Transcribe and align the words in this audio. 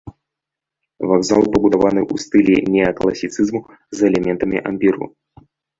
Вакзал 1.11 1.43
пабудаваны 1.57 2.01
ў 2.11 2.15
стылі 2.25 2.55
неакласіцызму 2.79 3.61
з 4.01 4.13
элементамі 4.13 4.57
ампіру. 4.73 5.03